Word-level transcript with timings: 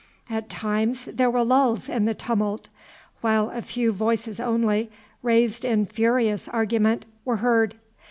At 0.31 0.49
times 0.49 1.05
there 1.05 1.29
were 1.29 1.43
lulls 1.43 1.87
in 1.87 2.05
the 2.05 2.15
tumult, 2.15 2.69
while 3.21 3.51
a 3.51 3.61
few 3.61 3.91
voices 3.91 4.39
only, 4.39 4.89
raised 5.21 5.63
in 5.63 5.85
furious 5.85 6.47
argument, 6.47 7.05
were 7.23 7.37
heard. 7.37 7.75